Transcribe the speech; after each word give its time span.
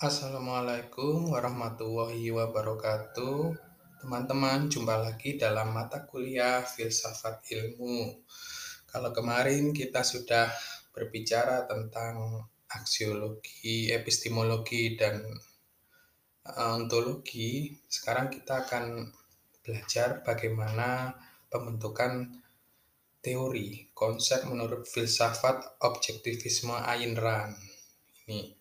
Assalamualaikum 0.00 1.28
warahmatullahi 1.28 2.32
wabarakatuh. 2.32 3.52
Teman-teman, 4.00 4.72
jumpa 4.72 4.96
lagi 4.96 5.36
dalam 5.36 5.76
mata 5.76 6.08
kuliah 6.08 6.64
Filsafat 6.64 7.44
Ilmu. 7.52 8.24
Kalau 8.88 9.12
kemarin 9.12 9.76
kita 9.76 10.00
sudah 10.00 10.48
berbicara 10.96 11.68
tentang 11.68 12.48
aksiologi, 12.72 13.92
epistemologi, 13.92 14.96
dan 14.96 15.20
eh, 16.48 16.72
ontologi, 16.80 17.76
sekarang 17.84 18.32
kita 18.32 18.64
akan 18.64 19.04
belajar 19.60 20.24
bagaimana 20.24 21.12
pembentukan 21.52 22.40
teori, 23.20 23.92
konsep 23.92 24.48
menurut 24.48 24.88
filsafat 24.88 25.76
objektivisme 25.84 26.72
Ayn 26.88 27.20
Rand. 27.20 27.52
Ini 28.24 28.59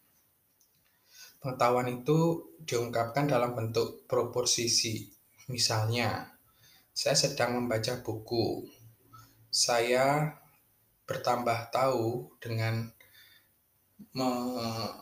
Pengetahuan 1.40 1.88
itu 1.88 2.52
diungkapkan 2.68 3.32
dalam 3.32 3.56
bentuk 3.56 4.04
proposisi. 4.12 5.08
Misalnya, 5.48 6.36
saya 6.92 7.16
sedang 7.16 7.56
membaca 7.56 8.04
buku. 8.04 8.68
Saya 9.48 10.36
bertambah 11.08 11.72
tahu 11.72 12.28
dengan 12.44 12.92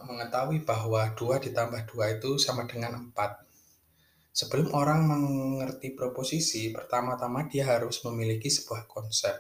mengetahui 0.06 0.62
bahwa 0.62 1.10
2 1.18 1.42
ditambah 1.50 1.90
2 1.90 2.22
itu 2.22 2.38
sama 2.38 2.70
dengan 2.70 3.10
4. 3.10 3.44
Sebelum 4.38 4.78
orang 4.78 5.10
mengerti 5.10 5.98
proposisi, 5.98 6.70
pertama-tama 6.70 7.50
dia 7.50 7.66
harus 7.66 8.06
memiliki 8.06 8.54
sebuah 8.54 8.86
konsep. 8.86 9.34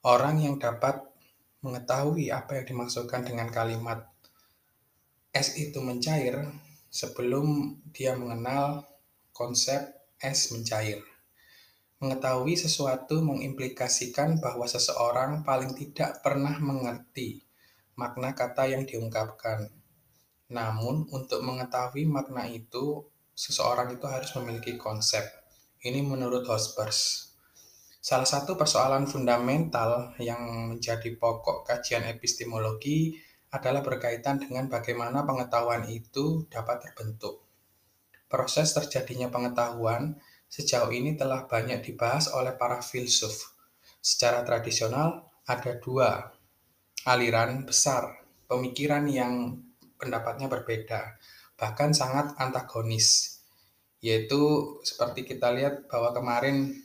Orang 0.00 0.40
yang 0.40 0.56
dapat 0.56 1.04
mengetahui 1.60 2.32
apa 2.32 2.56
yang 2.56 2.64
dimaksudkan 2.64 3.28
dengan 3.28 3.52
kalimat 3.52 4.08
es 5.36 5.60
itu 5.60 5.84
mencair 5.84 6.48
sebelum 6.88 7.76
dia 7.92 8.16
mengenal 8.16 8.88
konsep 9.36 9.84
es 10.16 10.48
mencair. 10.48 11.04
Mengetahui 12.00 12.56
sesuatu 12.56 13.20
mengimplikasikan 13.20 14.40
bahwa 14.40 14.64
seseorang 14.64 15.44
paling 15.44 15.76
tidak 15.76 16.24
pernah 16.24 16.56
mengerti 16.56 17.44
makna 18.00 18.32
kata 18.32 18.68
yang 18.72 18.88
diungkapkan. 18.88 19.68
Namun, 20.52 21.08
untuk 21.12 21.44
mengetahui 21.44 22.08
makna 22.08 22.48
itu, 22.48 23.04
seseorang 23.36 23.92
itu 23.92 24.04
harus 24.08 24.32
memiliki 24.40 24.76
konsep. 24.80 25.24
Ini 25.84 26.00
menurut 26.00 26.48
Hospers. 26.48 27.32
Salah 28.00 28.28
satu 28.28 28.54
persoalan 28.54 29.10
fundamental 29.10 30.14
yang 30.22 30.70
menjadi 30.70 31.16
pokok 31.18 31.66
kajian 31.66 32.06
epistemologi 32.06 33.25
adalah 33.56 33.80
berkaitan 33.80 34.36
dengan 34.36 34.68
bagaimana 34.68 35.24
pengetahuan 35.24 35.88
itu 35.88 36.44
dapat 36.52 36.84
terbentuk. 36.84 37.40
Proses 38.28 38.76
terjadinya 38.76 39.32
pengetahuan 39.32 40.20
sejauh 40.46 40.92
ini 40.92 41.16
telah 41.16 41.48
banyak 41.48 41.80
dibahas 41.80 42.28
oleh 42.36 42.52
para 42.54 42.84
filsuf. 42.84 43.56
Secara 43.98 44.44
tradisional, 44.44 45.26
ada 45.46 45.78
dua 45.78 46.30
aliran 47.06 47.62
besar 47.62 48.18
pemikiran 48.50 49.06
yang 49.06 49.62
pendapatnya 49.98 50.50
berbeda, 50.50 51.18
bahkan 51.58 51.94
sangat 51.94 52.34
antagonis. 52.38 53.38
Yaitu 54.02 54.38
seperti 54.86 55.26
kita 55.26 55.50
lihat 55.50 55.90
bahwa 55.90 56.14
kemarin 56.14 56.76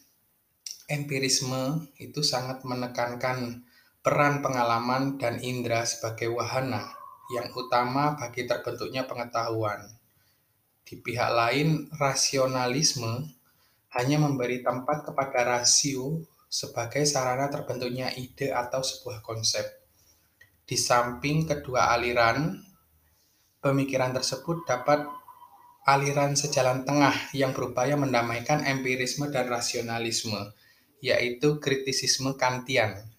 empirisme 0.89 1.89
itu 2.01 2.25
sangat 2.25 2.65
menekankan 2.65 3.65
peran 4.01 4.41
pengalaman 4.41 5.21
dan 5.21 5.37
indera 5.45 5.85
sebagai 5.85 6.33
wahana 6.33 6.89
yang 7.29 7.53
utama 7.53 8.17
bagi 8.17 8.49
terbentuknya 8.49 9.05
pengetahuan. 9.05 9.93
Di 10.81 10.97
pihak 10.97 11.29
lain, 11.29 11.85
rasionalisme 12.01 13.29
hanya 13.93 14.17
memberi 14.17 14.65
tempat 14.65 15.05
kepada 15.05 15.45
rasio 15.45 16.25
sebagai 16.49 17.05
sarana 17.05 17.47
terbentuknya 17.53 18.09
ide 18.17 18.49
atau 18.49 18.81
sebuah 18.81 19.21
konsep. 19.21 19.63
Di 20.65 20.73
samping 20.73 21.45
kedua 21.45 21.93
aliran, 21.93 22.57
pemikiran 23.61 24.17
tersebut 24.17 24.65
dapat 24.65 25.05
aliran 25.85 26.33
sejalan 26.33 26.89
tengah 26.89 27.13
yang 27.37 27.53
berupaya 27.53 27.93
mendamaikan 27.93 28.65
empirisme 28.65 29.29
dan 29.29 29.45
rasionalisme, 29.45 30.57
yaitu 31.05 31.61
kritisisme 31.61 32.33
Kantian 32.33 33.10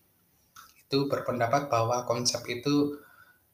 itu 0.92 1.08
berpendapat 1.08 1.72
bahwa 1.72 2.04
konsep 2.04 2.44
itu 2.52 3.00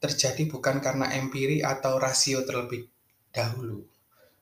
terjadi 0.03 0.43
bukan 0.51 0.83
karena 0.83 1.07
empiri 1.15 1.63
atau 1.63 1.95
rasio 1.95 2.43
terlebih 2.43 2.91
dahulu, 3.31 3.87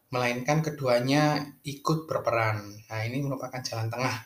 melainkan 0.10 0.66
keduanya 0.66 1.54
ikut 1.62 2.10
berperan. 2.10 2.74
Nah, 2.90 3.06
ini 3.06 3.22
merupakan 3.22 3.62
jalan 3.62 3.94
tengah. 3.94 4.26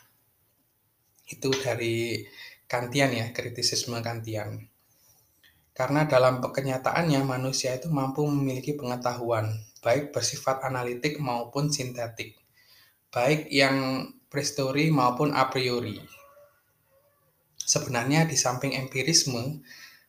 Itu 1.28 1.52
dari 1.52 2.24
Kantian 2.64 3.12
ya, 3.12 3.28
kritisisme 3.36 4.00
Kantian. 4.00 4.64
Karena 5.76 6.08
dalam 6.08 6.40
kenyataannya 6.40 7.28
manusia 7.28 7.76
itu 7.76 7.92
mampu 7.92 8.24
memiliki 8.24 8.72
pengetahuan, 8.72 9.52
baik 9.84 10.16
bersifat 10.16 10.64
analitik 10.64 11.20
maupun 11.20 11.68
sintetik, 11.68 12.40
baik 13.12 13.52
yang 13.52 14.08
prestori 14.32 14.88
maupun 14.88 15.36
a 15.36 15.52
priori. 15.52 16.21
Sebenarnya 17.62 18.26
di 18.26 18.34
samping 18.34 18.74
empirisme, 18.74 19.62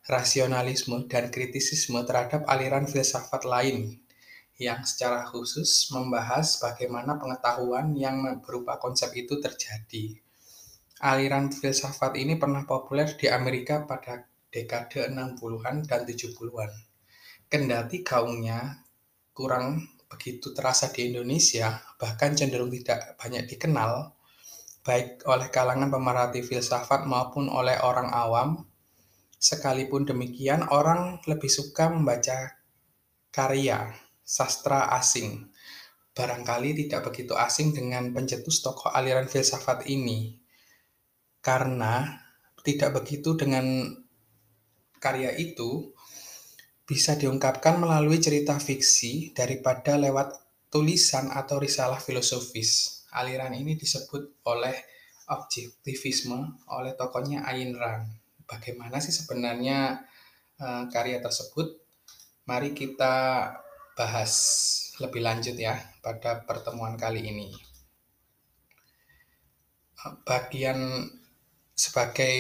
rasionalisme, 0.10 1.06
dan 1.06 1.30
kritisisme 1.30 2.02
terhadap 2.04 2.44
aliran 2.50 2.90
filsafat 2.90 3.46
lain 3.46 4.04
yang 4.62 4.86
secara 4.86 5.26
khusus 5.26 5.90
membahas 5.90 6.62
bagaimana 6.62 7.18
pengetahuan 7.18 7.98
yang 7.98 8.22
berupa 8.42 8.78
konsep 8.78 9.10
itu 9.18 9.42
terjadi. 9.42 10.18
Aliran 11.04 11.52
filsafat 11.52 12.16
ini 12.16 12.38
pernah 12.40 12.64
populer 12.64 13.12
di 13.18 13.28
Amerika 13.28 13.84
pada 13.84 14.24
dekade 14.54 15.10
60-an 15.10 15.84
dan 15.84 16.02
70-an. 16.06 16.72
Kendati 17.50 18.06
gaungnya 18.06 18.86
kurang 19.34 19.84
begitu 20.08 20.54
terasa 20.54 20.94
di 20.94 21.10
Indonesia, 21.10 21.82
bahkan 21.98 22.38
cenderung 22.38 22.70
tidak 22.70 23.18
banyak 23.18 23.50
dikenal, 23.50 24.14
baik 24.84 25.24
oleh 25.26 25.48
kalangan 25.48 25.88
pemerhati 25.88 26.44
filsafat 26.44 27.08
maupun 27.08 27.48
oleh 27.48 27.80
orang 27.80 28.12
awam. 28.12 28.68
Sekalipun 29.40 30.08
demikian, 30.08 30.68
orang 30.72 31.20
lebih 31.28 31.52
suka 31.52 31.92
membaca 31.92 32.60
karya 33.32 33.92
sastra 34.24 34.92
asing. 34.96 35.52
Barangkali 36.14 36.78
tidak 36.86 37.12
begitu 37.12 37.34
asing 37.36 37.74
dengan 37.74 38.14
pencetus 38.14 38.62
tokoh 38.62 38.94
aliran 38.94 39.28
filsafat 39.28 39.90
ini, 39.90 40.38
karena 41.44 42.24
tidak 42.64 43.04
begitu 43.04 43.36
dengan 43.36 43.92
karya 45.04 45.36
itu 45.36 45.92
bisa 46.88 47.20
diungkapkan 47.20 47.80
melalui 47.80 48.24
cerita 48.24 48.56
fiksi 48.60 49.36
daripada 49.36 50.00
lewat 50.00 50.40
tulisan 50.72 51.32
atau 51.34 51.60
risalah 51.60 52.00
filosofis. 52.00 53.03
Aliran 53.14 53.54
ini 53.54 53.78
disebut 53.78 54.44
oleh 54.50 54.74
objektivisme 55.30 56.66
oleh 56.74 56.94
tokohnya 56.98 57.48
Ayn 57.48 57.78
Rand. 57.78 58.10
Bagaimana 58.44 59.00
sih 59.00 59.16
sebenarnya 59.16 60.04
uh, 60.60 60.84
karya 60.92 61.24
tersebut? 61.24 61.80
Mari 62.44 62.76
kita 62.76 63.48
bahas 63.96 64.34
lebih 65.00 65.24
lanjut 65.24 65.56
ya 65.56 65.80
pada 66.04 66.44
pertemuan 66.44 67.00
kali 67.00 67.24
ini. 67.24 67.56
Bagian 70.28 71.08
sebagai 71.74 72.38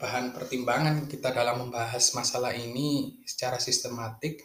bahan 0.00 0.34
pertimbangan 0.34 1.06
kita 1.06 1.30
dalam 1.30 1.68
membahas 1.68 2.10
masalah 2.16 2.56
ini 2.56 3.20
secara 3.22 3.60
sistematik 3.60 4.42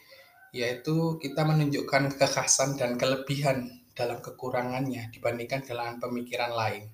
yaitu 0.54 1.18
kita 1.18 1.46
menunjukkan 1.46 2.18
kekhasan 2.18 2.78
dan 2.78 2.98
kelebihan 2.98 3.79
dalam 4.00 4.24
kekurangannya 4.24 5.12
dibandingkan 5.12 5.68
dengan 5.68 6.00
pemikiran 6.00 6.56
lain. 6.56 6.88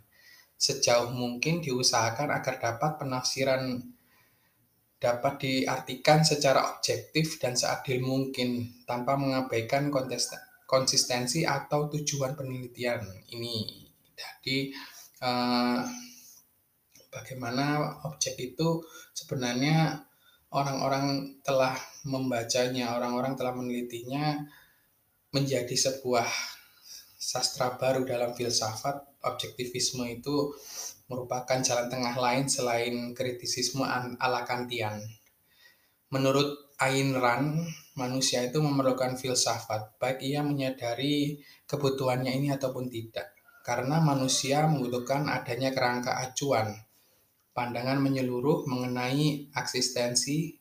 Sejauh 0.58 1.14
mungkin 1.14 1.62
diusahakan 1.62 2.34
agar 2.34 2.58
dapat 2.58 2.98
penafsiran 2.98 3.94
dapat 4.98 5.34
diartikan 5.38 6.26
secara 6.26 6.74
objektif 6.74 7.38
dan 7.38 7.54
seadil 7.54 8.02
mungkin 8.02 8.82
tanpa 8.90 9.14
mengabaikan 9.14 9.94
konsistensi 10.66 11.46
atau 11.46 11.86
tujuan 11.94 12.34
penelitian 12.34 13.06
ini. 13.30 13.86
Jadi 14.18 14.74
eh, 15.22 15.82
bagaimana 17.14 18.00
objek 18.08 18.34
itu 18.42 18.82
sebenarnya 19.14 20.02
orang-orang 20.56 21.38
telah 21.44 21.76
membacanya, 22.08 22.96
orang-orang 22.96 23.36
telah 23.36 23.54
menelitinya 23.54 24.42
menjadi 25.36 25.76
sebuah 25.76 26.55
sastra 27.18 27.80
baru 27.80 28.04
dalam 28.04 28.36
filsafat, 28.36 29.24
objektivisme 29.26 30.06
itu 30.08 30.54
merupakan 31.10 31.62
jalan 31.62 31.90
tengah 31.90 32.16
lain 32.18 32.46
selain 32.50 33.14
kritisisme 33.18 33.86
ala 34.20 34.42
Kantian. 34.46 35.02
Menurut 36.14 36.76
Ayn 36.76 37.16
Rand, 37.16 37.66
manusia 37.96 38.44
itu 38.44 38.60
memerlukan 38.60 39.16
filsafat, 39.16 39.96
baik 39.96 40.20
ia 40.22 40.44
menyadari 40.44 41.40
kebutuhannya 41.66 42.36
ini 42.36 42.52
ataupun 42.52 42.92
tidak. 42.92 43.32
Karena 43.66 43.98
manusia 43.98 44.70
membutuhkan 44.70 45.26
adanya 45.26 45.74
kerangka 45.74 46.22
acuan, 46.22 46.78
pandangan 47.56 47.98
menyeluruh 47.98 48.68
mengenai 48.70 49.50
eksistensi, 49.56 50.60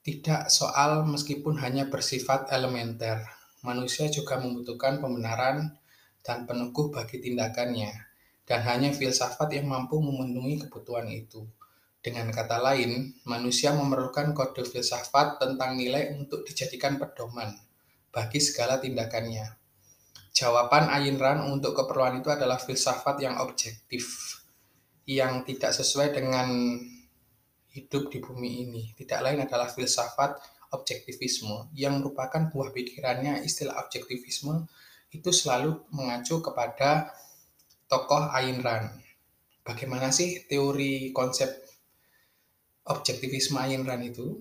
tidak 0.00 0.48
soal 0.48 1.04
meskipun 1.04 1.60
hanya 1.60 1.86
bersifat 1.92 2.48
elementer. 2.50 3.20
Manusia 3.60 4.08
juga 4.08 4.40
membutuhkan 4.40 4.98
pembenaran 4.98 5.79
dan 6.20 6.44
peneguh 6.44 6.92
bagi 6.92 7.20
tindakannya, 7.20 7.92
dan 8.44 8.60
hanya 8.66 8.90
filsafat 8.92 9.52
yang 9.56 9.68
mampu 9.68 10.00
memenuhi 10.00 10.60
kebutuhan 10.66 11.08
itu. 11.08 11.44
Dengan 12.00 12.32
kata 12.32 12.56
lain, 12.56 13.12
manusia 13.28 13.76
memerlukan 13.76 14.32
kode 14.32 14.64
filsafat 14.64 15.36
tentang 15.36 15.76
nilai 15.76 16.16
untuk 16.16 16.48
dijadikan 16.48 16.96
pedoman 16.96 17.52
bagi 18.08 18.40
segala 18.40 18.80
tindakannya. 18.80 19.60
Jawaban 20.32 20.88
Ayn 20.88 21.20
Rand 21.20 21.52
untuk 21.52 21.76
keperluan 21.76 22.24
itu 22.24 22.32
adalah 22.32 22.56
filsafat 22.56 23.20
yang 23.20 23.36
objektif, 23.44 24.38
yang 25.04 25.44
tidak 25.44 25.76
sesuai 25.76 26.16
dengan 26.16 26.80
hidup 27.76 28.08
di 28.08 28.18
bumi 28.24 28.64
ini. 28.64 28.82
Tidak 28.96 29.20
lain 29.20 29.44
adalah 29.44 29.68
filsafat 29.68 30.40
objektivisme, 30.72 31.74
yang 31.76 31.98
merupakan 31.98 32.48
buah 32.48 32.70
pikirannya 32.70 33.42
istilah 33.42 33.76
objektivisme 33.82 34.70
itu 35.10 35.30
selalu 35.34 35.90
mengacu 35.90 36.38
kepada 36.38 37.10
tokoh 37.90 38.30
Ayn 38.30 38.62
Rand. 38.62 38.94
Bagaimana 39.66 40.14
sih 40.14 40.46
teori 40.46 41.10
konsep 41.10 41.50
objektivisme 42.86 43.58
Ayn 43.58 43.82
Rand 43.82 44.06
itu, 44.06 44.38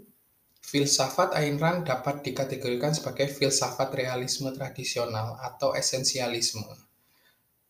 filsafat 0.61 1.33
Ayn 1.33 1.57
Rand 1.57 1.89
dapat 1.89 2.21
dikategorikan 2.21 2.93
sebagai 2.93 3.25
filsafat 3.25 3.89
realisme 3.97 4.53
tradisional 4.53 5.41
atau 5.41 5.73
esensialisme. 5.73 6.69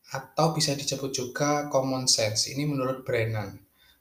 Atau 0.10 0.51
bisa 0.51 0.75
disebut 0.75 1.12
juga 1.13 1.69
common 1.72 2.10
sense. 2.10 2.51
Ini 2.51 2.66
menurut 2.68 3.06
Brennan. 3.06 3.56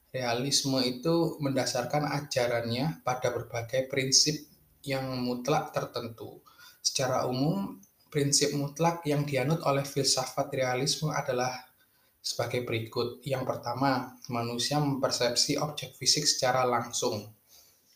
Realisme 0.09 0.81
itu 0.81 1.37
mendasarkan 1.37 2.09
ajarannya 2.09 3.05
pada 3.05 3.29
berbagai 3.29 3.85
prinsip 3.85 4.41
yang 4.81 5.21
mutlak 5.21 5.69
tertentu. 5.69 6.41
Secara 6.81 7.29
umum, 7.29 7.77
prinsip 8.09 8.57
mutlak 8.57 9.05
yang 9.05 9.23
dianut 9.23 9.61
oleh 9.63 9.85
filsafat 9.85 10.49
realisme 10.51 11.13
adalah 11.13 11.69
sebagai 12.19 12.67
berikut. 12.67 13.23
Yang 13.23 13.47
pertama, 13.47 14.19
manusia 14.27 14.81
mempersepsi 14.81 15.55
objek 15.61 15.95
fisik 15.95 16.27
secara 16.27 16.67
langsung. 16.67 17.31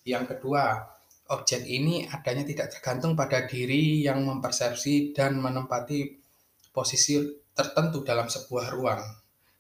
Yang 0.06 0.38
kedua, 0.38 0.86
objek 1.34 1.66
ini 1.66 2.08
adanya 2.08 2.46
tidak 2.46 2.78
tergantung 2.78 3.18
pada 3.18 3.44
diri 3.50 4.06
yang 4.06 4.24
mempersepsi 4.24 5.12
dan 5.12 5.42
menempati 5.42 6.22
posisi 6.74 7.20
tertentu 7.54 8.02
dalam 8.02 8.30
sebuah 8.30 8.74
ruang. 8.74 9.02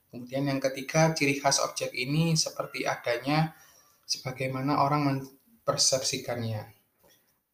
Kemudian 0.09 0.45
yang 0.49 0.61
ketiga, 0.61 1.13
ciri 1.17 1.41
khas 1.41 1.57
objek 1.61 1.89
ini 1.93 2.37
seperti 2.37 2.85
adanya 2.85 3.53
sebagaimana 4.05 4.81
orang 4.85 5.01
mempersepsikannya. 5.09 6.69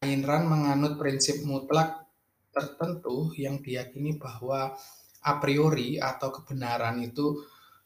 Ayn 0.00 0.24
Rand 0.24 0.48
menganut 0.48 0.96
prinsip 0.96 1.44
mutlak 1.44 2.09
tertentu 2.50 3.30
yang 3.38 3.62
diyakini 3.62 4.18
bahwa 4.18 4.74
a 5.22 5.32
priori 5.38 5.96
atau 5.96 6.34
kebenaran 6.34 6.98
itu 7.02 7.38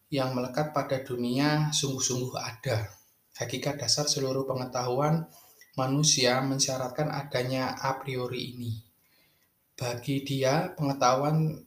yang 0.09 0.33
melekat 0.33 0.71
pada 0.71 1.03
dunia 1.03 1.73
sungguh-sungguh 1.75 2.35
ada. 2.37 2.89
Hakikat 3.35 3.83
dasar 3.83 4.07
seluruh 4.07 4.47
pengetahuan 4.47 5.27
manusia 5.75 6.39
mensyaratkan 6.41 7.11
adanya 7.11 7.75
a 7.75 7.99
priori 7.99 8.55
ini. 8.55 8.73
Bagi 9.75 10.23
dia, 10.23 10.71
pengetahuan 10.79 11.59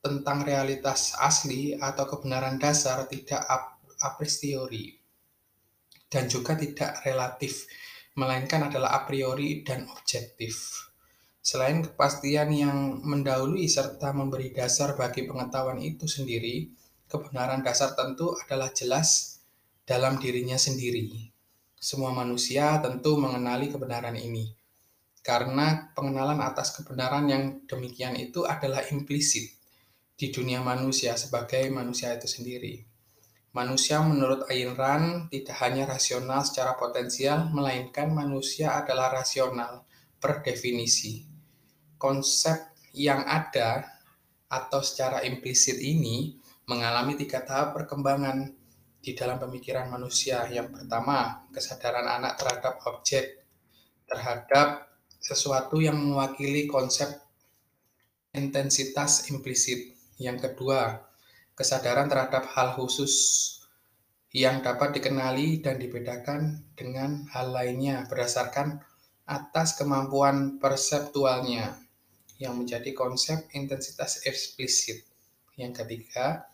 tentang 0.00 0.40
realitas 0.40 1.12
asli 1.20 1.76
atau 1.76 2.08
kebenaran 2.08 2.56
dasar 2.56 3.04
tidak 3.04 3.44
a 3.44 4.08
priori 4.16 4.96
dan 6.10 6.26
juga 6.26 6.58
tidak 6.58 7.04
relatif, 7.06 7.68
melainkan 8.16 8.66
adalah 8.66 8.96
a 8.98 9.00
priori 9.06 9.62
dan 9.62 9.86
objektif. 9.92 10.89
Selain 11.40 11.80
kepastian 11.80 12.52
yang 12.52 13.00
mendahului 13.00 13.64
serta 13.64 14.12
memberi 14.12 14.52
dasar 14.52 14.92
bagi 14.92 15.24
pengetahuan 15.24 15.80
itu 15.80 16.04
sendiri, 16.04 16.68
kebenaran 17.08 17.64
dasar 17.64 17.96
tentu 17.96 18.36
adalah 18.44 18.68
jelas 18.76 19.40
dalam 19.88 20.20
dirinya 20.20 20.60
sendiri. 20.60 21.32
Semua 21.80 22.12
manusia 22.12 22.76
tentu 22.84 23.16
mengenali 23.16 23.72
kebenaran 23.72 24.20
ini, 24.20 24.52
karena 25.24 25.88
pengenalan 25.96 26.44
atas 26.44 26.76
kebenaran 26.76 27.24
yang 27.32 27.64
demikian 27.64 28.20
itu 28.20 28.44
adalah 28.44 28.84
implisit 28.92 29.48
di 30.20 30.28
dunia 30.28 30.60
manusia 30.60 31.16
sebagai 31.16 31.64
manusia 31.72 32.12
itu 32.12 32.28
sendiri. 32.28 32.84
Manusia 33.56 34.04
menurut 34.04 34.44
Ayn 34.52 34.76
Rand 34.76 35.32
tidak 35.32 35.56
hanya 35.64 35.88
rasional 35.88 36.44
secara 36.44 36.76
potensial, 36.76 37.48
melainkan 37.48 38.12
manusia 38.12 38.76
adalah 38.76 39.08
rasional 39.08 39.88
per 40.20 40.44
definisi 40.44 41.29
konsep 42.00 42.56
yang 42.96 43.22
ada 43.28 43.84
atau 44.50 44.80
secara 44.80 45.22
implisit 45.22 45.78
ini 45.78 46.34
mengalami 46.66 47.14
tiga 47.14 47.44
tahap 47.44 47.76
perkembangan 47.76 48.50
di 48.98 49.12
dalam 49.12 49.36
pemikiran 49.36 49.92
manusia. 49.92 50.48
Yang 50.48 50.80
pertama, 50.80 51.46
kesadaran 51.52 52.08
anak 52.08 52.40
terhadap 52.40 52.80
objek, 52.88 53.44
terhadap 54.08 54.90
sesuatu 55.20 55.78
yang 55.78 56.00
mewakili 56.00 56.64
konsep 56.66 57.20
intensitas 58.32 59.28
implisit. 59.28 59.94
Yang 60.16 60.50
kedua, 60.50 61.04
kesadaran 61.52 62.08
terhadap 62.08 62.48
hal 62.56 62.76
khusus 62.76 63.14
yang 64.30 64.62
dapat 64.62 64.96
dikenali 64.96 65.58
dan 65.58 65.76
dibedakan 65.76 66.70
dengan 66.78 67.26
hal 67.34 67.50
lainnya 67.50 68.06
berdasarkan 68.06 68.78
atas 69.26 69.74
kemampuan 69.74 70.62
perseptualnya 70.62 71.89
yang 72.40 72.56
menjadi 72.56 72.96
konsep 72.96 73.52
intensitas 73.52 74.24
eksplisit. 74.24 75.04
Yang 75.60 75.84
ketiga, 75.84 76.48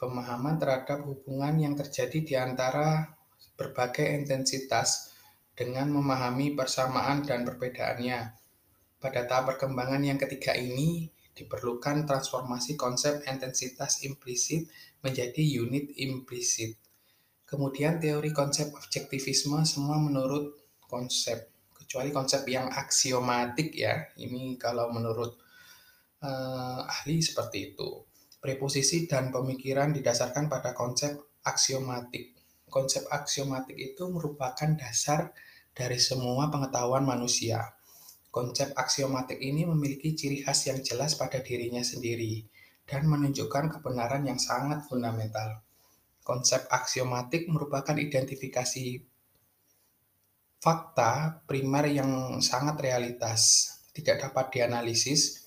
pemahaman 0.00 0.56
terhadap 0.56 1.04
hubungan 1.04 1.60
yang 1.60 1.74
terjadi 1.76 2.18
di 2.24 2.34
antara 2.40 3.12
berbagai 3.60 4.08
intensitas 4.16 5.12
dengan 5.52 5.92
memahami 5.92 6.56
persamaan 6.56 7.20
dan 7.20 7.44
perbedaannya. 7.44 8.32
Pada 8.96 9.28
tahap 9.28 9.56
perkembangan 9.56 10.00
yang 10.08 10.16
ketiga 10.16 10.56
ini, 10.56 11.12
diperlukan 11.36 12.08
transformasi 12.08 12.80
konsep 12.80 13.20
intensitas 13.28 14.00
implisit 14.08 14.72
menjadi 15.04 15.44
unit 15.44 15.92
implisit. 16.00 16.80
Kemudian 17.44 18.00
teori 18.00 18.32
konsep 18.32 18.72
objektivisme 18.72 19.60
semua 19.68 20.00
menurut 20.00 20.56
konsep 20.80 21.55
kecuali 21.86 22.10
konsep 22.10 22.42
yang 22.50 22.66
aksiomatik 22.66 23.70
ya. 23.70 24.10
Ini 24.18 24.58
kalau 24.58 24.90
menurut 24.90 25.38
uh, 26.26 26.82
ahli 26.82 27.22
seperti 27.22 27.72
itu. 27.72 28.02
Preposisi 28.42 29.06
dan 29.06 29.30
pemikiran 29.30 29.94
didasarkan 29.94 30.50
pada 30.50 30.74
konsep 30.74 31.14
aksiomatik. 31.46 32.34
Konsep 32.66 33.06
aksiomatik 33.06 33.78
itu 33.78 34.02
merupakan 34.10 34.66
dasar 34.74 35.30
dari 35.70 36.02
semua 36.02 36.50
pengetahuan 36.50 37.06
manusia. 37.06 37.62
Konsep 38.34 38.74
aksiomatik 38.74 39.38
ini 39.38 39.62
memiliki 39.62 40.12
ciri 40.18 40.42
khas 40.42 40.66
yang 40.66 40.82
jelas 40.82 41.14
pada 41.14 41.38
dirinya 41.38 41.86
sendiri 41.86 42.42
dan 42.82 43.06
menunjukkan 43.06 43.78
kebenaran 43.78 44.26
yang 44.26 44.42
sangat 44.42 44.82
fundamental. 44.90 45.62
Konsep 46.26 46.66
aksiomatik 46.66 47.46
merupakan 47.46 47.94
identifikasi 47.94 48.98
fakta 50.60 51.42
primer 51.44 51.88
yang 51.92 52.40
sangat 52.40 52.80
realitas, 52.80 53.72
tidak 53.92 54.28
dapat 54.28 54.52
dianalisis 54.52 55.46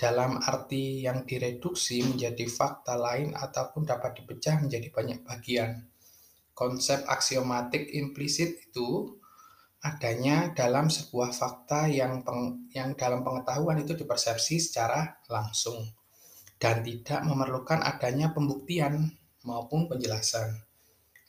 dalam 0.00 0.40
arti 0.40 1.04
yang 1.04 1.28
direduksi 1.28 2.00
menjadi 2.00 2.48
fakta 2.48 2.96
lain 2.96 3.36
ataupun 3.36 3.84
dapat 3.84 4.16
dipecah 4.16 4.64
menjadi 4.64 4.88
banyak 4.88 5.20
bagian. 5.20 5.84
Konsep 6.56 7.04
aksiomatik 7.04 7.92
implisit 7.92 8.56
itu 8.72 9.20
adanya 9.80 10.52
dalam 10.52 10.92
sebuah 10.92 11.32
fakta 11.32 11.88
yang 11.88 12.20
peng, 12.20 12.68
yang 12.72 12.92
dalam 12.96 13.24
pengetahuan 13.24 13.80
itu 13.80 13.96
dipersepsi 13.96 14.60
secara 14.60 15.20
langsung 15.28 15.88
dan 16.60 16.84
tidak 16.84 17.24
memerlukan 17.24 17.80
adanya 17.80 18.36
pembuktian 18.36 19.08
maupun 19.40 19.88
penjelasan, 19.88 20.52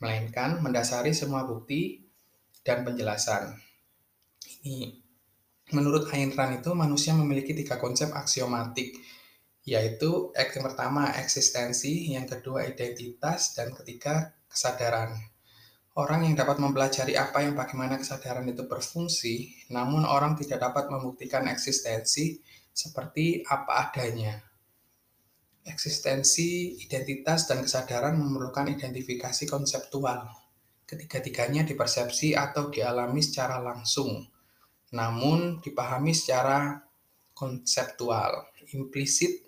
melainkan 0.04 0.60
mendasari 0.60 1.16
semua 1.16 1.48
bukti 1.48 2.11
dan 2.62 2.86
penjelasan. 2.86 3.58
Ini 4.62 4.94
menurut 5.74 6.12
Ayn 6.12 6.36
Rand 6.36 6.62
itu 6.62 6.72
manusia 6.76 7.16
memiliki 7.16 7.56
tiga 7.56 7.80
konsep 7.82 8.12
aksiomatik 8.14 8.98
yaitu 9.62 10.34
yang 10.34 10.66
pertama 10.66 11.14
eksistensi, 11.22 12.10
yang 12.10 12.26
kedua 12.26 12.66
identitas, 12.66 13.54
dan 13.54 13.70
ketiga 13.70 14.34
kesadaran. 14.50 15.14
Orang 15.94 16.26
yang 16.26 16.34
dapat 16.34 16.58
mempelajari 16.58 17.14
apa 17.14 17.44
yang 17.46 17.54
bagaimana 17.54 18.00
kesadaran 18.02 18.48
itu 18.50 18.66
berfungsi, 18.66 19.68
namun 19.70 20.08
orang 20.08 20.34
tidak 20.40 20.66
dapat 20.66 20.90
membuktikan 20.90 21.46
eksistensi 21.52 22.42
seperti 22.72 23.44
apa 23.46 23.92
adanya. 23.92 24.40
Eksistensi, 25.62 26.82
identitas, 26.82 27.46
dan 27.46 27.62
kesadaran 27.62 28.18
memerlukan 28.18 28.66
identifikasi 28.72 29.46
konseptual. 29.46 30.41
Ketiga-tiganya 30.92 31.64
dipersepsi 31.64 32.36
atau 32.36 32.68
dialami 32.68 33.24
secara 33.24 33.64
langsung, 33.64 34.28
namun 34.92 35.64
dipahami 35.64 36.12
secara 36.12 36.84
konseptual, 37.32 38.52
implisit 38.76 39.40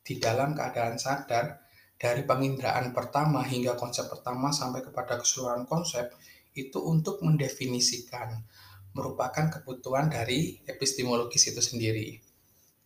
di 0.00 0.16
dalam 0.16 0.56
keadaan 0.56 0.96
sadar 0.96 1.60
dari 2.00 2.24
penginderaan 2.24 2.96
pertama 2.96 3.44
hingga 3.44 3.76
konsep 3.76 4.08
pertama 4.08 4.48
sampai 4.56 4.80
kepada 4.80 5.20
keseluruhan 5.20 5.68
konsep 5.68 6.16
itu 6.56 6.80
untuk 6.80 7.20
mendefinisikan 7.20 8.40
merupakan 8.96 9.52
kebutuhan 9.52 10.08
dari 10.08 10.56
epistemologis 10.64 11.52
itu 11.52 11.60
sendiri. 11.60 12.16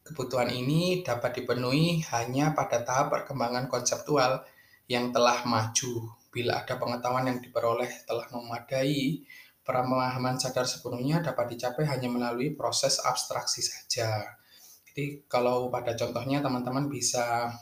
Kebutuhan 0.02 0.50
ini 0.50 1.06
dapat 1.06 1.38
dipenuhi 1.38 2.02
hanya 2.10 2.50
pada 2.50 2.82
tahap 2.82 3.14
perkembangan 3.14 3.70
konseptual 3.70 4.42
yang 4.90 5.14
telah 5.14 5.46
maju. 5.46 6.10
Bila 6.30 6.62
ada 6.62 6.78
pengetahuan 6.78 7.26
yang 7.26 7.38
diperoleh 7.42 8.06
telah 8.06 8.26
memadai, 8.30 9.26
pemahaman 9.66 10.38
sadar 10.38 10.66
sepenuhnya 10.66 11.22
dapat 11.22 11.54
dicapai 11.54 11.86
hanya 11.86 12.10
melalui 12.10 12.54
proses 12.54 13.02
abstraksi 13.02 13.62
saja. 13.62 14.38
Jadi 14.90 15.26
kalau 15.30 15.70
pada 15.70 15.94
contohnya 15.94 16.42
teman-teman 16.42 16.90
bisa 16.90 17.54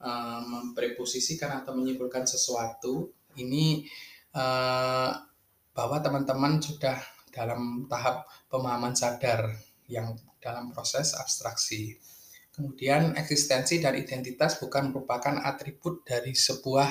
uh, 0.00 0.40
mempreposisikan 0.40 1.60
atau 1.64 1.76
menyimpulkan 1.76 2.24
sesuatu 2.24 3.12
ini 3.36 3.84
uh, 4.32 5.12
bahwa 5.76 6.00
teman-teman 6.00 6.56
sudah 6.60 6.96
dalam 7.28 7.84
tahap 7.92 8.24
pemahaman 8.48 8.96
sadar 8.96 9.52
yang 9.92 10.16
dalam 10.40 10.72
proses 10.72 11.12
abstraksi. 11.12 12.00
Kemudian 12.56 13.12
eksistensi 13.20 13.84
dan 13.84 13.92
identitas 14.00 14.56
bukan 14.56 14.88
merupakan 14.88 15.36
atribut 15.44 16.00
dari 16.08 16.32
sebuah 16.32 16.88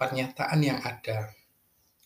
pernyataan 0.00 0.60
yang 0.64 0.80
ada, 0.80 1.28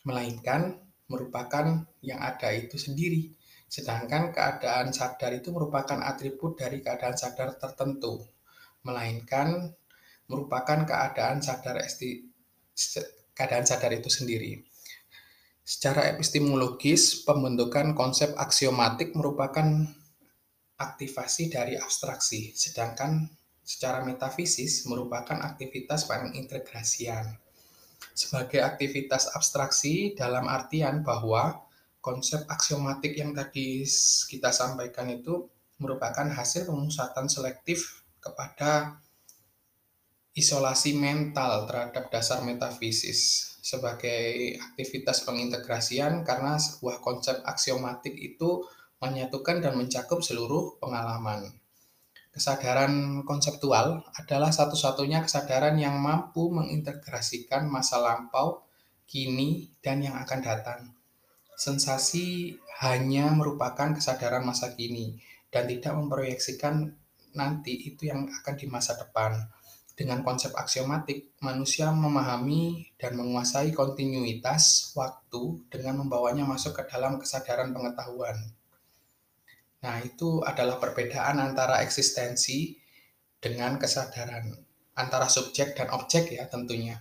melainkan 0.03 0.83
merupakan 1.07 1.87
yang 2.03 2.19
ada 2.19 2.51
itu 2.51 2.75
sendiri. 2.75 3.31
Sedangkan 3.71 4.35
keadaan 4.35 4.91
sadar 4.91 5.31
itu 5.31 5.55
merupakan 5.55 6.03
atribut 6.03 6.59
dari 6.59 6.83
keadaan 6.83 7.15
sadar 7.15 7.55
tertentu, 7.55 8.27
melainkan 8.83 9.71
merupakan 10.27 10.83
keadaan 10.83 11.39
sadar 11.39 11.79
esti, 11.79 12.27
keadaan 13.31 13.67
sadar 13.67 13.95
itu 13.95 14.11
sendiri. 14.11 14.59
Secara 15.65 16.13
epistemologis, 16.13 17.25
pembentukan 17.25 17.97
konsep 17.97 18.37
aksiomatik 18.37 19.17
merupakan 19.17 19.65
aktivasi 20.77 21.49
dari 21.49 21.81
abstraksi, 21.81 22.53
sedangkan 22.53 23.25
secara 23.65 24.05
metafisis 24.05 24.85
merupakan 24.85 25.41
aktivitas 25.41 26.05
pengintegrasian. 26.05 27.44
Sebagai 28.13 28.61
aktivitas 28.61 29.33
abstraksi 29.33 30.13
dalam 30.13 30.45
artian 30.51 31.01
bahwa 31.01 31.65
konsep 32.05 32.45
aksiomatik 32.53 33.17
yang 33.17 33.33
tadi 33.33 33.89
kita 34.29 34.53
sampaikan 34.53 35.09
itu 35.09 35.49
merupakan 35.81 36.29
hasil 36.29 36.69
pemusatan 36.69 37.33
selektif 37.33 38.05
kepada 38.21 39.01
isolasi 40.35 40.99
mental 40.99 41.65
terhadap 41.65 42.11
dasar 42.11 42.43
metafisis 42.43 43.55
sebagai 43.65 44.61
aktivitas 44.61 45.25
pengintegrasian 45.25 46.27
karena 46.27 46.61
sebuah 46.61 47.01
konsep 47.01 47.41
aksiomatik 47.49 48.13
itu 48.19 48.67
menyatukan 49.01 49.65
dan 49.65 49.79
mencakup 49.79 50.21
seluruh 50.21 50.77
pengalaman. 50.83 51.49
Kesadaran 52.35 53.23
konseptual 53.23 54.03
adalah 54.19 54.51
satu-satunya 54.51 55.23
kesadaran 55.23 55.79
yang 55.79 56.03
mampu 56.03 56.51
mengintegrasikan 56.51 57.71
masa 57.71 58.03
lampau, 58.03 58.67
kini, 59.07 59.71
dan 59.79 60.03
yang 60.03 60.19
akan 60.19 60.43
datang. 60.43 60.81
Sensasi 61.55 62.59
hanya 62.83 63.31
merupakan 63.31 63.95
kesadaran 63.95 64.43
masa 64.43 64.75
kini 64.75 65.23
dan 65.47 65.71
tidak 65.71 65.95
memproyeksikan 65.95 66.91
nanti 67.39 67.71
itu 67.87 68.11
yang 68.11 68.27
akan 68.27 68.55
di 68.59 68.67
masa 68.67 68.99
depan. 68.99 69.39
Dengan 69.95 70.27
konsep 70.27 70.51
aksiomatik, 70.59 71.39
manusia 71.39 71.95
memahami 71.95 72.91
dan 72.99 73.15
menguasai 73.15 73.71
kontinuitas 73.71 74.91
waktu 74.99 75.63
dengan 75.71 76.03
membawanya 76.03 76.43
masuk 76.43 76.75
ke 76.75 76.83
dalam 76.91 77.15
kesadaran 77.23 77.71
pengetahuan. 77.71 78.35
Nah, 79.85 80.01
itu 80.01 80.41
adalah 80.41 80.81
perbedaan 80.81 81.37
antara 81.39 81.85
eksistensi 81.85 82.73
dengan 83.37 83.77
kesadaran, 83.77 84.49
antara 84.97 85.29
subjek 85.29 85.77
dan 85.77 85.93
objek 85.93 86.33
ya 86.33 86.49
tentunya. 86.49 86.97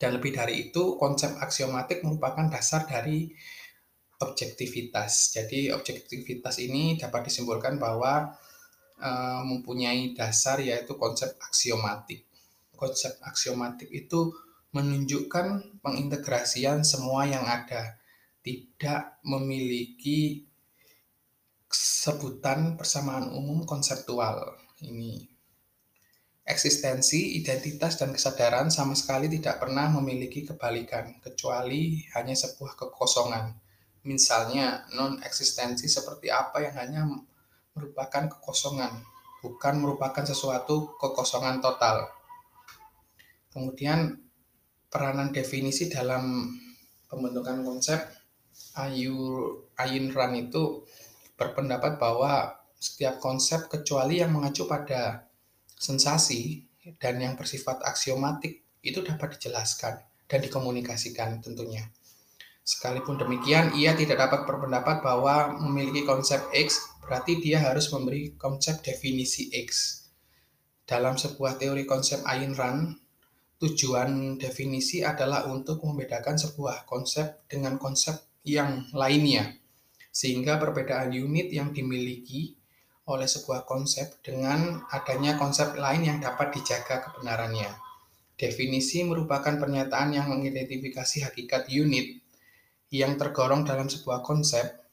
Dan 0.00 0.16
lebih 0.16 0.32
dari 0.32 0.68
itu, 0.68 0.96
konsep 0.96 1.36
aksiomatik 1.36 2.00
merupakan 2.00 2.48
dasar 2.48 2.88
dari 2.88 3.28
objektivitas. 4.24 5.36
Jadi, 5.36 5.68
objektivitas 5.70 6.56
ini 6.64 6.96
dapat 6.96 7.28
disimpulkan 7.28 7.76
bahwa 7.76 8.32
Eh, 8.94 9.42
mempunyai 9.42 10.14
dasar 10.14 10.62
yaitu 10.62 10.94
konsep 10.94 11.34
aksiomatik. 11.42 12.24
Konsep 12.78 13.18
aksiomatik 13.26 13.90
itu 13.90 14.30
menunjukkan 14.70 15.76
pengintegrasian 15.82 16.86
semua 16.86 17.26
yang 17.26 17.42
ada, 17.42 17.98
tidak 18.40 19.18
memiliki 19.26 20.46
sebutan 21.74 22.78
persamaan 22.78 23.34
umum 23.34 23.66
konseptual. 23.66 24.54
Ini 24.78 25.26
eksistensi, 26.46 27.40
identitas, 27.40 27.98
dan 27.98 28.14
kesadaran 28.14 28.70
sama 28.70 28.94
sekali 28.94 29.26
tidak 29.32 29.64
pernah 29.64 29.90
memiliki 29.90 30.44
kebalikan, 30.44 31.18
kecuali 31.18 32.04
hanya 32.14 32.36
sebuah 32.36 32.78
kekosongan. 32.78 33.56
Misalnya, 34.04 34.84
non-eksistensi 34.92 35.88
seperti 35.88 36.28
apa 36.28 36.60
yang 36.60 36.74
hanya 36.76 37.02
merupakan 37.72 38.28
kekosongan, 38.28 39.00
bukan 39.40 39.74
merupakan 39.80 40.22
sesuatu 40.22 40.94
kekosongan 41.00 41.64
total. 41.64 42.12
Kemudian 43.48 44.20
peranan 44.92 45.32
definisi 45.32 45.88
dalam 45.88 46.52
pembentukan 47.08 47.64
konsep 47.64 47.98
Ayu 48.78 49.16
Ayn 49.74 50.14
Rand 50.14 50.34
itu 50.38 50.86
berpendapat 51.44 52.00
bahwa 52.00 52.56
setiap 52.80 53.20
konsep 53.20 53.68
kecuali 53.68 54.20
yang 54.20 54.32
mengacu 54.32 54.64
pada 54.64 55.28
sensasi 55.76 56.64
dan 57.00 57.20
yang 57.20 57.36
bersifat 57.36 57.80
aksiomatik 57.84 58.64
itu 58.84 59.00
dapat 59.00 59.36
dijelaskan 59.36 60.00
dan 60.28 60.38
dikomunikasikan 60.44 61.40
tentunya. 61.40 61.88
Sekalipun 62.64 63.20
demikian, 63.20 63.76
ia 63.76 63.92
tidak 63.92 64.24
dapat 64.24 64.48
berpendapat 64.48 65.04
bahwa 65.04 65.52
memiliki 65.60 66.08
konsep 66.08 66.40
X 66.52 66.80
berarti 67.04 67.36
dia 67.36 67.60
harus 67.60 67.92
memberi 67.92 68.32
konsep 68.40 68.80
definisi 68.80 69.52
X. 69.52 70.00
Dalam 70.84 71.20
sebuah 71.20 71.60
teori 71.60 71.84
konsep 71.84 72.24
Ayn 72.24 72.56
Rand, 72.56 72.96
tujuan 73.60 74.40
definisi 74.40 75.04
adalah 75.04 75.48
untuk 75.48 75.84
membedakan 75.84 76.36
sebuah 76.40 76.88
konsep 76.88 77.44
dengan 77.48 77.76
konsep 77.76 78.16
yang 78.44 78.88
lainnya, 78.92 79.56
sehingga 80.14 80.62
perbedaan 80.62 81.10
unit 81.10 81.50
yang 81.50 81.74
dimiliki 81.74 82.54
oleh 83.10 83.26
sebuah 83.26 83.66
konsep 83.66 84.22
dengan 84.22 84.86
adanya 84.94 85.34
konsep 85.34 85.74
lain 85.74 86.06
yang 86.06 86.18
dapat 86.22 86.54
dijaga 86.54 87.10
kebenarannya. 87.10 87.74
Definisi 88.38 89.02
merupakan 89.02 89.58
pernyataan 89.58 90.14
yang 90.14 90.30
mengidentifikasi 90.30 91.26
hakikat 91.26 91.66
unit 91.74 92.22
yang 92.94 93.18
tergolong 93.18 93.66
dalam 93.66 93.90
sebuah 93.90 94.22
konsep, 94.22 94.86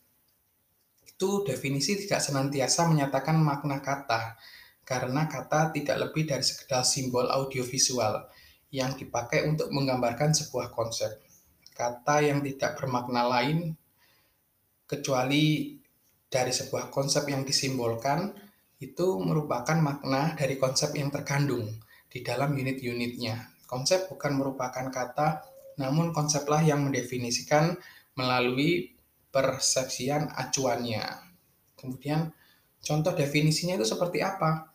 itu 1.05 1.45
definisi 1.45 2.01
tidak 2.01 2.17
senantiasa 2.17 2.89
menyatakan 2.89 3.37
makna 3.37 3.77
kata, 3.77 4.41
karena 4.81 5.29
kata 5.29 5.69
tidak 5.69 6.09
lebih 6.09 6.25
dari 6.25 6.41
sekedar 6.41 6.81
simbol 6.81 7.29
audiovisual 7.29 8.25
yang 8.73 8.97
dipakai 8.97 9.45
untuk 9.45 9.69
menggambarkan 9.69 10.33
sebuah 10.33 10.73
konsep. 10.73 11.21
Kata 11.77 12.25
yang 12.25 12.41
tidak 12.41 12.81
bermakna 12.81 13.29
lain 13.29 13.77
kecuali 14.91 15.79
dari 16.27 16.51
sebuah 16.51 16.91
konsep 16.91 17.23
yang 17.31 17.47
disimbolkan 17.47 18.35
itu 18.83 19.15
merupakan 19.23 19.79
makna 19.79 20.35
dari 20.35 20.59
konsep 20.59 20.91
yang 20.99 21.07
terkandung 21.07 21.71
di 22.11 22.19
dalam 22.19 22.51
unit-unitnya. 22.51 23.55
Konsep 23.63 24.11
bukan 24.11 24.35
merupakan 24.35 24.91
kata 24.91 25.47
namun 25.79 26.11
konseplah 26.11 26.59
yang 26.59 26.83
mendefinisikan 26.83 27.79
melalui 28.19 28.91
persepsian 29.31 30.27
acuannya. 30.35 31.03
Kemudian 31.79 32.35
contoh 32.83 33.15
definisinya 33.15 33.79
itu 33.79 33.87
seperti 33.87 34.19
apa? 34.19 34.67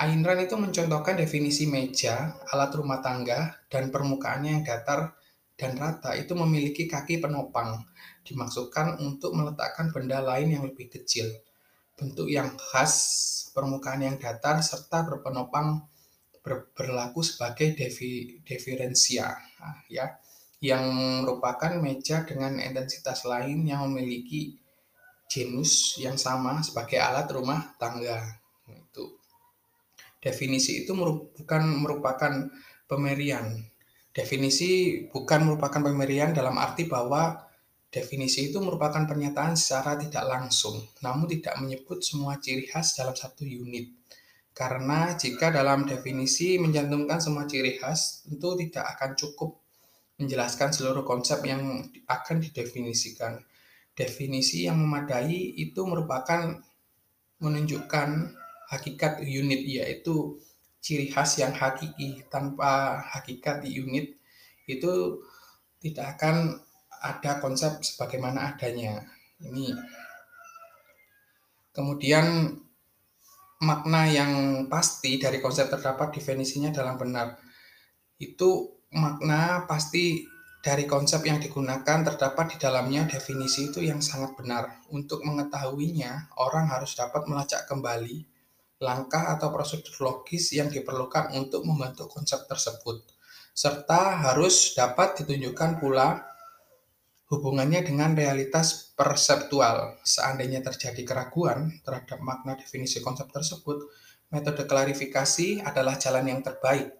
Ayn 0.00 0.22
Rand 0.22 0.46
itu 0.46 0.54
mencontohkan 0.54 1.18
definisi 1.18 1.66
meja, 1.66 2.38
alat 2.54 2.72
rumah 2.72 3.02
tangga, 3.02 3.58
dan 3.66 3.90
permukaannya 3.90 4.62
yang 4.62 4.64
datar 4.64 5.18
dan 5.58 5.76
rata 5.76 6.16
itu 6.16 6.32
memiliki 6.32 6.88
kaki 6.88 7.20
penopang, 7.20 7.84
dimaksudkan 8.30 9.02
untuk 9.02 9.34
meletakkan 9.34 9.90
benda 9.90 10.22
lain 10.22 10.54
yang 10.54 10.62
lebih 10.62 10.86
kecil. 10.86 11.26
Bentuk 11.98 12.30
yang 12.30 12.54
khas, 12.56 12.94
permukaan 13.50 14.06
yang 14.06 14.16
datar, 14.16 14.62
serta 14.62 15.02
berpenopang 15.02 15.82
ber, 16.40 16.70
berlaku 16.72 17.20
sebagai 17.26 17.74
defi, 17.74 18.40
diferensia, 18.46 19.34
nah, 19.58 19.82
ya, 19.90 20.16
yang 20.62 20.86
merupakan 21.26 21.76
meja 21.82 22.24
dengan 22.24 22.56
intensitas 22.56 23.28
lain 23.28 23.66
yang 23.68 23.84
memiliki 23.90 24.56
genus 25.28 25.98
yang 26.00 26.16
sama 26.16 26.64
sebagai 26.64 26.96
alat 26.96 27.28
rumah 27.28 27.76
tangga. 27.76 28.40
Itu 28.64 29.20
definisi 30.22 30.86
itu 30.86 30.96
bukan 31.36 31.62
merupakan 31.84 32.48
pemerian 32.88 33.70
Definisi 34.10 35.06
bukan 35.06 35.46
merupakan 35.46 35.78
pemerian 35.86 36.34
dalam 36.34 36.58
arti 36.58 36.90
bahwa 36.90 37.46
definisi 37.90 38.54
itu 38.54 38.62
merupakan 38.62 39.02
pernyataan 39.02 39.58
secara 39.58 39.98
tidak 39.98 40.22
langsung, 40.30 40.78
namun 41.02 41.26
tidak 41.26 41.58
menyebut 41.58 41.98
semua 42.06 42.38
ciri 42.38 42.70
khas 42.70 42.94
dalam 42.94 43.18
satu 43.18 43.42
unit. 43.42 43.90
Karena 44.54 45.18
jika 45.18 45.50
dalam 45.50 45.86
definisi 45.86 46.54
mencantumkan 46.62 47.18
semua 47.18 47.50
ciri 47.50 47.78
khas, 47.78 48.22
tentu 48.22 48.54
tidak 48.54 48.94
akan 48.96 49.18
cukup 49.18 49.58
menjelaskan 50.22 50.70
seluruh 50.70 51.02
konsep 51.02 51.42
yang 51.42 51.90
akan 52.06 52.36
didefinisikan. 52.38 53.42
Definisi 53.90 54.70
yang 54.70 54.78
memadai 54.78 55.58
itu 55.58 55.82
merupakan 55.82 56.62
menunjukkan 57.42 58.08
hakikat 58.70 59.24
unit, 59.26 59.66
yaitu 59.66 60.38
ciri 60.78 61.10
khas 61.10 61.42
yang 61.42 61.50
hakiki 61.50 62.22
tanpa 62.30 63.02
hakikat 63.02 63.66
di 63.66 63.82
unit 63.82 64.16
itu 64.70 65.24
tidak 65.82 66.20
akan 66.20 66.60
ada 67.00 67.40
konsep 67.40 67.80
sebagaimana 67.80 68.54
adanya. 68.54 69.04
Ini 69.40 69.72
kemudian 71.72 72.56
makna 73.60 74.08
yang 74.08 74.32
pasti 74.68 75.20
dari 75.20 75.40
konsep 75.40 75.68
terdapat 75.68 76.16
definisinya 76.16 76.72
dalam 76.72 76.96
benar. 77.00 77.36
Itu 78.20 78.80
makna 78.92 79.64
pasti 79.64 80.24
dari 80.60 80.84
konsep 80.84 81.24
yang 81.24 81.40
digunakan 81.40 82.04
terdapat 82.04 82.52
di 82.52 82.56
dalamnya 82.60 83.08
definisi 83.08 83.72
itu 83.72 83.80
yang 83.80 84.04
sangat 84.04 84.36
benar. 84.36 84.84
Untuk 84.92 85.24
mengetahuinya, 85.24 86.36
orang 86.36 86.68
harus 86.68 86.92
dapat 86.92 87.24
melacak 87.24 87.64
kembali 87.64 88.28
langkah 88.80 89.36
atau 89.36 89.52
prosedur 89.52 89.92
logis 90.00 90.56
yang 90.56 90.72
diperlukan 90.72 91.36
untuk 91.36 91.68
membentuk 91.68 92.08
konsep 92.08 92.48
tersebut, 92.48 93.04
serta 93.52 94.24
harus 94.24 94.72
dapat 94.72 95.20
ditunjukkan 95.20 95.76
pula 95.76 96.29
hubungannya 97.30 97.86
dengan 97.86 98.12
realitas 98.18 98.90
perseptual. 98.98 100.02
Seandainya 100.02 100.60
terjadi 100.66 101.06
keraguan 101.06 101.78
terhadap 101.86 102.18
makna 102.20 102.58
definisi 102.58 102.98
konsep 102.98 103.30
tersebut, 103.30 103.86
metode 104.34 104.66
klarifikasi 104.66 105.62
adalah 105.62 105.94
jalan 105.96 106.26
yang 106.26 106.40
terbaik 106.42 106.90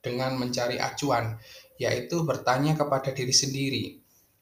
dengan 0.00 0.40
mencari 0.40 0.80
acuan, 0.80 1.36
yaitu 1.76 2.24
bertanya 2.24 2.72
kepada 2.74 3.12
diri 3.12 3.34
sendiri, 3.34 3.84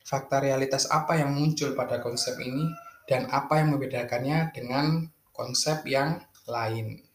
fakta 0.06 0.38
realitas 0.38 0.86
apa 0.86 1.18
yang 1.18 1.34
muncul 1.34 1.74
pada 1.74 1.98
konsep 1.98 2.38
ini 2.38 2.70
dan 3.10 3.26
apa 3.30 3.58
yang 3.58 3.74
membedakannya 3.74 4.54
dengan 4.54 5.10
konsep 5.34 5.82
yang 5.86 6.22
lain. 6.46 7.05